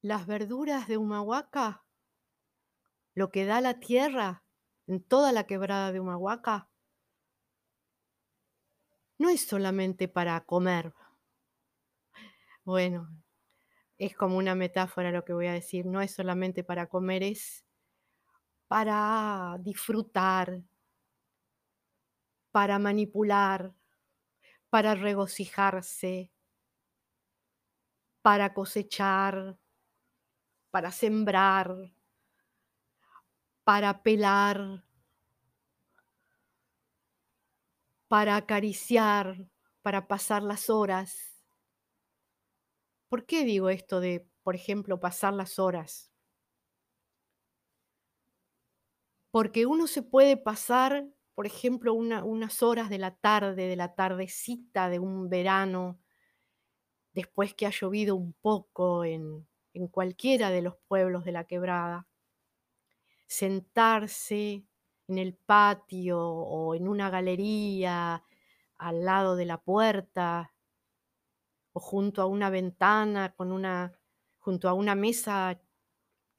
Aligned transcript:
Las 0.00 0.26
verduras 0.26 0.86
de 0.86 0.96
Humahuaca, 0.96 1.84
lo 3.14 3.30
que 3.30 3.46
da 3.46 3.60
la 3.60 3.80
tierra 3.80 4.44
en 4.86 5.02
toda 5.02 5.32
la 5.32 5.44
quebrada 5.44 5.90
de 5.90 5.98
Humahuaca 5.98 6.70
no 9.18 9.28
es 9.28 9.44
solamente 9.44 10.06
para 10.06 10.40
comer. 10.44 10.94
Bueno, 12.64 13.08
es 13.98 14.14
como 14.14 14.36
una 14.38 14.54
metáfora 14.54 15.10
lo 15.10 15.24
que 15.24 15.32
voy 15.32 15.48
a 15.48 15.52
decir, 15.52 15.84
no 15.84 16.00
es 16.00 16.12
solamente 16.12 16.62
para 16.62 16.86
comer, 16.86 17.24
es 17.24 17.64
para 18.68 19.56
disfrutar, 19.60 20.62
para 22.52 22.78
manipular, 22.78 23.74
para 24.70 24.94
regocijarse, 24.94 26.30
para 28.22 28.54
cosechar, 28.54 29.58
para 30.70 30.90
sembrar, 30.92 31.76
para 33.64 34.02
pelar, 34.02 34.82
para 38.08 38.36
acariciar, 38.36 39.46
para 39.82 40.08
pasar 40.08 40.42
las 40.42 40.68
horas. 40.70 41.42
¿Por 43.10 43.26
qué 43.26 43.44
digo 43.44 43.68
esto 43.68 44.00
de, 44.00 44.26
por 44.42 44.54
ejemplo, 44.54 44.98
pasar 44.98 45.34
las 45.34 45.58
horas? 45.58 46.10
Porque 49.30 49.64
uno 49.66 49.86
se 49.86 50.02
puede 50.02 50.36
pasar, 50.36 51.06
por 51.34 51.46
ejemplo, 51.46 51.94
una- 51.94 52.24
unas 52.24 52.62
horas 52.62 52.90
de 52.90 52.98
la 52.98 53.14
tarde, 53.16 53.66
de 53.66 53.76
la 53.76 53.94
tardecita 53.94 54.88
de 54.88 54.98
un 54.98 55.28
verano, 55.30 55.98
después 57.12 57.52
que 57.54 57.66
ha 57.66 57.70
llovido 57.70 58.16
un 58.16 58.32
poco 58.32 59.04
en, 59.04 59.46
en 59.78 59.88
cualquiera 59.88 60.50
de 60.50 60.62
los 60.62 60.76
pueblos 60.88 61.24
de 61.24 61.32
la 61.32 61.44
quebrada, 61.44 62.06
sentarse 63.26 64.64
en 65.06 65.18
el 65.18 65.34
patio 65.34 66.20
o 66.20 66.74
en 66.74 66.88
una 66.88 67.10
galería 67.10 68.24
al 68.76 69.04
lado 69.04 69.36
de 69.36 69.46
la 69.46 69.58
puerta 69.62 70.54
o 71.72 71.80
junto 71.80 72.22
a 72.22 72.26
una 72.26 72.50
ventana 72.50 73.34
con 73.34 73.52
una 73.52 73.92
junto 74.38 74.68
a 74.68 74.72
una 74.72 74.94
mesa 74.94 75.60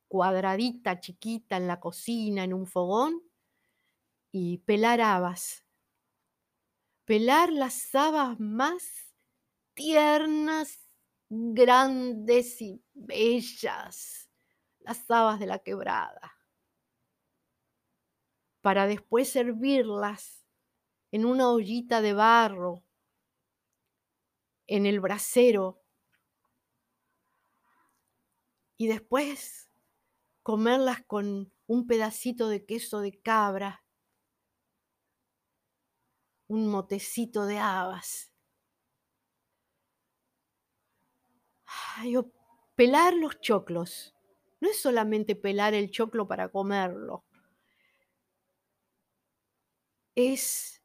cuadradita, 0.08 1.00
chiquita 1.00 1.58
en 1.58 1.68
la 1.68 1.80
cocina, 1.80 2.44
en 2.44 2.54
un 2.54 2.66
fogón 2.66 3.22
y 4.32 4.58
pelar 4.60 5.02
habas. 5.02 5.64
Pelar 7.06 7.52
las 7.52 7.94
habas 7.94 8.40
más 8.40 9.14
tiernas, 9.76 10.89
grandes 11.30 12.62
y 12.62 12.84
bellas, 12.94 14.30
las 14.80 15.10
habas 15.10 15.40
de 15.40 15.46
la 15.46 15.60
quebrada, 15.60 16.34
para 18.62 18.88
después 18.88 19.32
servirlas 19.32 20.44
en 21.12 21.26
una 21.26 21.50
ollita 21.50 22.02
de 22.02 22.14
barro, 22.14 22.84
en 24.68 24.86
el 24.86 25.00
brasero, 25.00 25.82
y 28.78 28.88
después 28.88 29.70
comerlas 30.42 31.04
con 31.06 31.54
un 31.68 31.86
pedacito 31.86 32.50
de 32.50 32.66
queso 32.66 33.02
de 33.02 33.20
cabra, 33.22 33.84
un 36.48 36.68
motecito 36.68 37.46
de 37.46 37.60
habas. 37.60 38.29
Pelar 42.76 43.14
los 43.14 43.40
choclos. 43.42 44.16
No 44.62 44.70
es 44.70 44.82
solamente 44.82 45.36
pelar 45.36 45.74
el 45.74 45.92
choclo 45.92 46.28
para 46.28 46.50
comerlo. 46.50 47.26
Es 50.16 50.82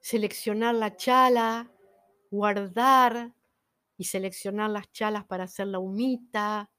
seleccionar 0.00 0.74
la 0.74 0.96
chala, 0.96 1.70
guardar 2.30 3.34
y 3.96 4.04
seleccionar 4.04 4.70
las 4.70 4.90
chalas 4.90 5.24
para 5.24 5.44
hacer 5.44 5.68
la 5.68 5.78
humita, 5.78 6.70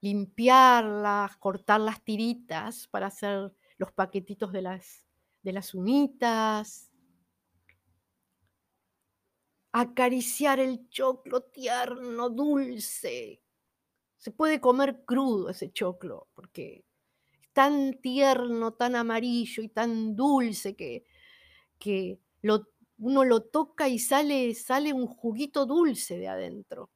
limpiarlas, 0.00 1.36
cortar 1.36 1.80
las 1.80 2.02
tiritas 2.02 2.88
para 2.88 3.06
hacer 3.06 3.52
los 3.78 3.92
paquetitos 3.92 4.52
de 4.52 4.62
las, 4.62 5.04
de 5.42 5.52
las 5.52 5.74
humitas, 5.74 6.89
acariciar 9.72 10.60
el 10.60 10.88
choclo 10.88 11.42
tierno, 11.42 12.30
dulce. 12.30 13.42
Se 14.16 14.30
puede 14.30 14.60
comer 14.60 15.04
crudo 15.04 15.48
ese 15.48 15.72
choclo 15.72 16.28
porque 16.34 16.84
es 17.32 17.52
tan 17.52 18.00
tierno, 18.00 18.72
tan 18.74 18.96
amarillo 18.96 19.62
y 19.62 19.68
tan 19.68 20.14
dulce 20.16 20.76
que, 20.76 21.04
que 21.78 22.18
uno 22.98 23.24
lo 23.24 23.42
toca 23.44 23.88
y 23.88 23.98
sale, 23.98 24.54
sale 24.54 24.92
un 24.92 25.06
juguito 25.06 25.66
dulce 25.66 26.18
de 26.18 26.28
adentro. 26.28 26.90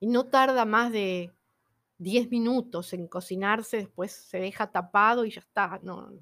Y 0.00 0.06
no 0.06 0.26
tarda 0.26 0.64
más 0.66 0.92
de 0.92 1.32
10 1.98 2.30
minutos 2.30 2.92
en 2.92 3.08
cocinarse, 3.08 3.78
después 3.78 4.12
se 4.12 4.38
deja 4.38 4.70
tapado 4.70 5.24
y 5.24 5.30
ya 5.30 5.40
está. 5.40 5.80
No, 5.82 6.12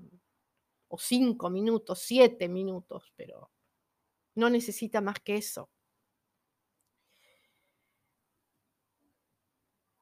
o 0.88 0.98
5 0.98 1.50
minutos, 1.50 2.00
7 2.00 2.48
minutos, 2.48 3.12
pero 3.16 3.50
no 4.34 4.50
necesita 4.50 5.00
más 5.00 5.20
que 5.20 5.36
eso. 5.36 5.70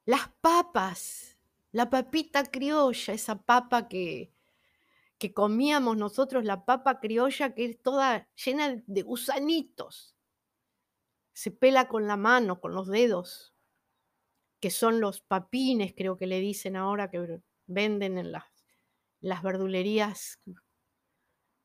Las 0.05 0.29
papas, 0.41 1.37
la 1.71 1.89
papita 1.89 2.43
criolla, 2.45 3.13
esa 3.13 3.43
papa 3.43 3.87
que, 3.87 4.33
que 5.17 5.33
comíamos 5.33 5.95
nosotros, 5.97 6.43
la 6.43 6.65
papa 6.65 6.99
criolla 6.99 7.53
que 7.53 7.65
es 7.65 7.81
toda 7.81 8.27
llena 8.35 8.83
de 8.87 9.01
gusanitos. 9.03 10.15
Se 11.33 11.51
pela 11.51 11.87
con 11.87 12.07
la 12.07 12.17
mano, 12.17 12.59
con 12.59 12.73
los 12.73 12.87
dedos, 12.87 13.53
que 14.59 14.69
son 14.71 14.99
los 14.99 15.21
papines, 15.21 15.93
creo 15.95 16.17
que 16.17 16.27
le 16.27 16.39
dicen 16.39 16.75
ahora, 16.75 17.09
que 17.09 17.41
venden 17.67 18.17
en 18.17 18.31
las, 18.31 18.45
las 19.19 19.43
verdulerías 19.43 20.39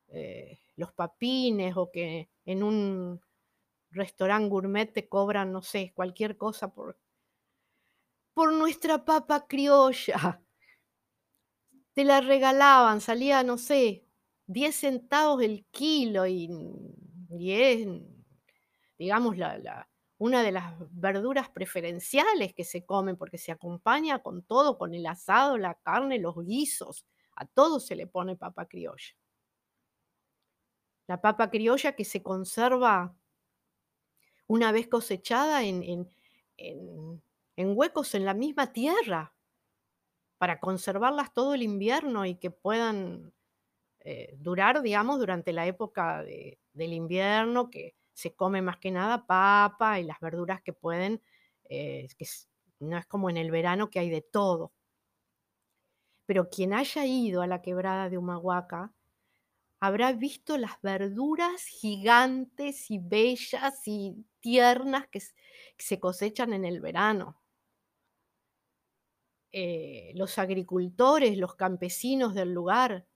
eh, 0.09 0.59
los 0.75 0.93
papines 0.93 1.75
o 1.77 1.91
que 1.91 2.29
en 2.45 2.63
un 2.63 3.21
restaurante 3.91 4.49
gourmet 4.49 4.91
te 4.91 5.07
cobran, 5.09 5.51
no 5.51 5.61
sé, 5.61 5.91
cualquier 5.95 6.37
cosa 6.37 6.73
por, 6.73 6.97
por 8.33 8.53
nuestra 8.53 9.03
papa 9.03 9.47
criolla. 9.47 10.41
Te 11.93 12.03
la 12.03 12.21
regalaban, 12.21 13.01
salía, 13.01 13.41
no 13.41 13.57
sé, 13.57 14.05
10 14.45 14.75
centavos 14.75 15.41
el 15.41 15.65
kilo 15.71 16.27
y, 16.27 16.47
y 17.31 17.51
es, 17.51 17.87
digamos, 18.97 19.37
la, 19.37 19.89
una 20.19 20.43
de 20.43 20.51
las 20.51 20.73
verduras 20.91 21.49
preferenciales 21.49 22.53
que 22.53 22.63
se 22.63 22.85
comen 22.85 23.17
porque 23.17 23.37
se 23.37 23.51
acompaña 23.51 24.19
con 24.19 24.43
todo, 24.43 24.77
con 24.77 24.93
el 24.93 25.05
asado, 25.05 25.57
la 25.57 25.75
carne, 25.75 26.19
los 26.19 26.35
guisos. 26.45 27.05
A 27.35 27.45
todo 27.45 27.79
se 27.79 27.95
le 27.95 28.07
pone 28.07 28.35
papa 28.35 28.67
criolla. 28.67 29.15
La 31.07 31.21
papa 31.21 31.49
criolla 31.49 31.93
que 31.95 32.05
se 32.05 32.21
conserva 32.21 33.15
una 34.47 34.71
vez 34.71 34.87
cosechada 34.87 35.63
en, 35.63 35.83
en, 35.83 36.09
en, 37.55 37.77
huecos 37.77 38.15
en 38.15 38.25
la 38.25 38.33
misma 38.33 38.71
tierra 38.73 39.33
para 40.37 40.59
conservarlas 40.59 41.33
todo 41.33 41.53
el 41.53 41.63
invierno 41.63 42.25
y 42.25 42.35
que 42.35 42.51
puedan 42.51 43.33
eh, 44.01 44.35
durar, 44.37 44.81
digamos, 44.81 45.19
durante 45.19 45.53
la 45.53 45.65
época 45.65 46.23
de, 46.23 46.59
del 46.73 46.93
invierno, 46.93 47.69
que 47.69 47.95
se 48.13 48.35
come 48.35 48.61
más 48.61 48.77
que 48.77 48.91
nada 48.91 49.27
papa 49.27 49.99
y 49.99 50.03
las 50.03 50.19
verduras 50.19 50.61
que 50.61 50.73
pueden, 50.73 51.21
eh, 51.69 52.07
que 52.17 52.25
no 52.79 52.97
es 52.97 53.05
como 53.05 53.29
en 53.29 53.37
el 53.37 53.51
verano 53.51 53.89
que 53.89 53.99
hay 53.99 54.09
de 54.09 54.21
todo. 54.21 54.73
Pero 56.25 56.49
quien 56.49 56.73
haya 56.73 57.05
ido 57.05 57.41
a 57.41 57.47
la 57.47 57.61
quebrada 57.61 58.09
de 58.09 58.17
Humahuaca 58.17 58.93
habrá 59.79 60.13
visto 60.13 60.57
las 60.57 60.81
verduras 60.81 61.63
gigantes 61.65 62.89
y 62.89 62.99
bellas 62.99 63.87
y 63.87 64.25
tiernas 64.39 65.07
que, 65.07 65.21
se 65.77 65.99
cosechan 65.99 66.53
en 66.53 66.65
el 66.65 66.81
verano. 66.81 67.39
Eh, 69.51 70.11
los 70.15 70.37
agricultores, 70.39 71.37
los 71.37 71.55
campesinos 71.55 72.33
del 72.33 72.53
lugar, 72.53 73.07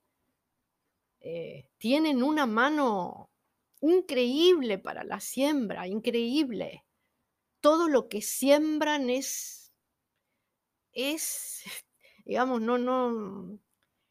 eh, 1.19 1.69
tienen 1.77 2.23
una 2.23 2.45
mano 2.45 3.31
increíble 3.81 4.77
para 4.77 5.03
la 5.03 5.19
siembra, 5.19 5.87
increíble. 5.87 6.85
Todo 7.59 7.87
lo 7.87 8.09
que 8.09 8.21
siembran 8.21 9.09
es, 9.09 9.71
es, 10.93 11.63
digamos, 12.25 12.61
no, 12.61 12.77
no, 12.77 13.59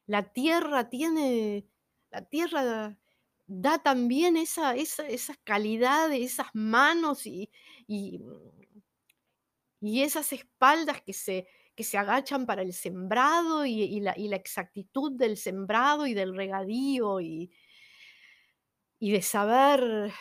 la 0.06 0.32
tierra 0.32 0.88
tiene, 0.90 1.69
la 2.10 2.24
tierra 2.24 2.96
da 3.46 3.78
también 3.82 4.36
esa, 4.36 4.76
esa, 4.76 5.34
calidad 5.44 6.08
de 6.08 6.22
esas 6.22 6.48
manos 6.54 7.26
y, 7.26 7.50
esas 9.80 10.32
espaldas 10.32 11.02
que 11.02 11.12
se, 11.12 11.46
agachan 11.96 12.46
para 12.46 12.62
el 12.62 12.72
sembrado 12.72 13.66
y, 13.66 14.00
la, 14.00 14.12
exactitud 14.12 15.12
del 15.12 15.36
sembrado 15.36 16.06
y 16.06 16.14
del 16.14 16.36
regadío 16.36 17.20
y, 17.20 17.50
de 19.00 19.22
saber 19.22 20.12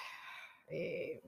eh, 0.67 1.21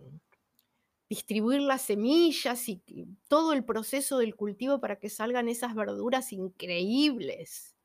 distribuir 1.09 1.61
las 1.61 1.83
semillas 1.83 2.69
y 2.69 2.81
todo 3.27 3.53
el 3.53 3.63
proceso 3.65 4.17
del 4.17 4.35
cultivo 4.35 4.79
para 4.79 4.97
que 4.97 5.09
salgan 5.09 5.49
esas 5.49 5.75
verduras 5.75 6.31
increíbles. 6.31 7.75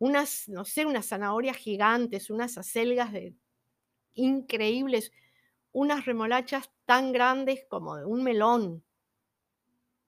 Unas, 0.00 0.48
no 0.48 0.64
sé, 0.64 0.86
unas 0.86 1.06
zanahorias 1.06 1.56
gigantes, 1.56 2.30
unas 2.30 2.58
acelgas 2.58 3.12
de, 3.12 3.36
increíbles, 4.14 5.12
unas 5.72 6.06
remolachas 6.06 6.70
tan 6.84 7.12
grandes 7.12 7.64
como 7.68 7.96
de 7.96 8.04
un 8.04 8.22
melón. 8.24 8.84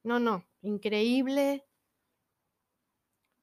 No, 0.03 0.19
no, 0.19 0.45
increíble. 0.63 1.65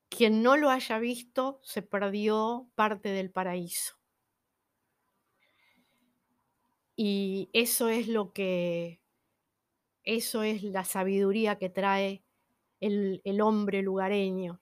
Quien 0.10 0.42
no 0.42 0.58
lo 0.58 0.70
haya 0.70 1.00
visto 1.00 1.60
se 1.64 1.82
perdió 1.82 2.68
parte 2.76 3.10
del 3.10 3.32
paraíso. 3.32 3.96
Y 6.96 7.50
eso 7.54 7.88
es 7.88 8.10
lo 8.10 8.34
que, 8.34 9.00
eso 10.04 10.44
es 10.44 10.64
la 10.64 10.84
sabiduría 10.84 11.58
que 11.58 11.70
trae 11.70 12.24
el, 12.82 13.22
el 13.24 13.40
hombre 13.40 13.82
lugareño, 13.82 14.60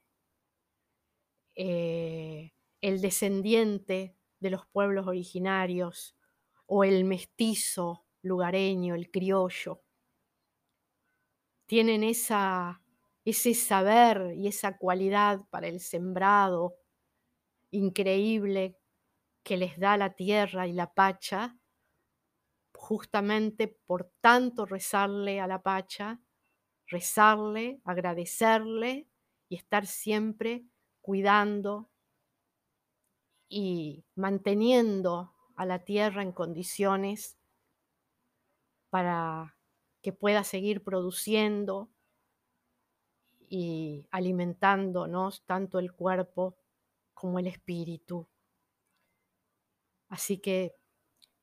eh, 1.59 2.53
el 2.81 3.01
descendiente 3.01 4.15
de 4.39 4.51
los 4.51 4.67
pueblos 4.67 5.07
originarios 5.07 6.15
o 6.67 6.83
el 6.83 7.03
mestizo 7.03 8.05
lugareño, 8.21 8.93
el 8.93 9.09
criollo. 9.09 9.81
Tienen 11.65 12.03
esa, 12.03 12.83
ese 13.25 13.55
saber 13.55 14.35
y 14.35 14.47
esa 14.47 14.77
cualidad 14.77 15.47
para 15.49 15.67
el 15.67 15.79
sembrado 15.79 16.75
increíble 17.71 18.77
que 19.41 19.57
les 19.57 19.79
da 19.79 19.97
la 19.97 20.13
tierra 20.13 20.67
y 20.67 20.73
la 20.73 20.93
pacha, 20.93 21.57
justamente 22.75 23.67
por 23.67 24.11
tanto 24.21 24.67
rezarle 24.67 25.39
a 25.39 25.47
la 25.47 25.63
pacha, 25.63 26.21
rezarle, 26.85 27.81
agradecerle 27.83 29.07
y 29.49 29.55
estar 29.55 29.87
siempre 29.87 30.67
cuidando 31.07 31.89
y 33.47 34.03
manteniendo 34.15 35.31
a 35.55 35.65
la 35.65 35.85
tierra 35.85 36.21
en 36.21 36.33
condiciones 36.33 37.37
para 38.89 39.55
que 40.01 40.11
pueda 40.11 40.43
seguir 40.43 40.83
produciendo 40.83 41.89
y 43.47 44.05
alimentándonos 44.11 45.45
tanto 45.45 45.79
el 45.79 45.93
cuerpo 45.93 46.57
como 47.13 47.39
el 47.39 47.47
espíritu. 47.47 48.27
Así 50.09 50.39
que 50.39 50.75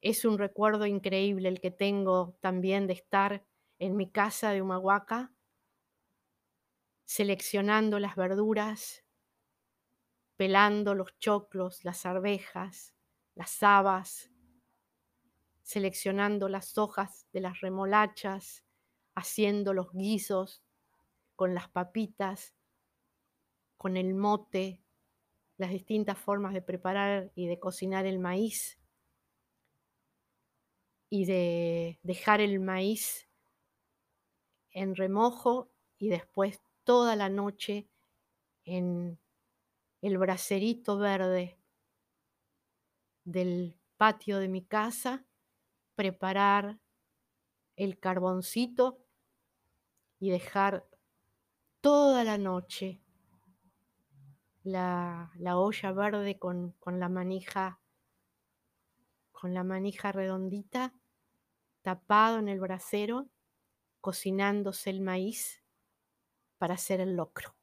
es 0.02 0.26
un 0.26 0.36
recuerdo 0.36 0.84
increíble 0.84 1.48
el 1.48 1.62
que 1.62 1.70
tengo 1.70 2.36
también 2.42 2.86
de 2.86 2.92
estar 2.92 3.46
en 3.78 3.96
mi 3.96 4.10
casa 4.10 4.50
de 4.50 4.60
Humahuaca, 4.60 5.32
seleccionando 7.06 7.98
las 7.98 8.14
verduras, 8.14 9.03
pelando 10.36 10.94
los 10.94 11.18
choclos, 11.18 11.84
las 11.84 12.06
arvejas, 12.06 12.94
las 13.34 13.62
habas, 13.62 14.30
seleccionando 15.62 16.48
las 16.48 16.76
hojas 16.78 17.26
de 17.32 17.40
las 17.40 17.60
remolachas, 17.60 18.64
haciendo 19.14 19.72
los 19.72 19.92
guisos 19.92 20.62
con 21.36 21.54
las 21.54 21.68
papitas, 21.68 22.54
con 23.76 23.96
el 23.96 24.14
mote, 24.14 24.82
las 25.56 25.70
distintas 25.70 26.18
formas 26.18 26.52
de 26.52 26.62
preparar 26.62 27.30
y 27.34 27.46
de 27.46 27.58
cocinar 27.58 28.06
el 28.06 28.18
maíz 28.18 28.78
y 31.08 31.26
de 31.26 31.98
dejar 32.02 32.40
el 32.40 32.60
maíz 32.60 33.28
en 34.72 34.96
remojo 34.96 35.70
y 35.96 36.08
después 36.08 36.60
toda 36.82 37.14
la 37.14 37.28
noche 37.28 37.88
en 38.64 39.18
el 40.04 40.18
bracerito 40.18 40.98
verde 40.98 41.58
del 43.24 43.80
patio 43.96 44.38
de 44.38 44.48
mi 44.48 44.62
casa, 44.62 45.24
preparar 45.94 46.78
el 47.74 47.98
carboncito 47.98 48.98
y 50.18 50.28
dejar 50.28 50.86
toda 51.80 52.22
la 52.22 52.36
noche 52.36 53.00
la, 54.62 55.32
la 55.36 55.56
olla 55.56 55.92
verde 55.92 56.38
con, 56.38 56.72
con 56.72 57.00
la 57.00 57.08
manija 57.08 57.80
con 59.32 59.54
la 59.54 59.64
manija 59.64 60.12
redondita 60.12 60.92
tapado 61.80 62.40
en 62.40 62.48
el 62.48 62.60
brasero 62.60 63.30
cocinándose 64.02 64.90
el 64.90 65.00
maíz 65.00 65.64
para 66.58 66.74
hacer 66.74 67.00
el 67.00 67.16
locro. 67.16 67.53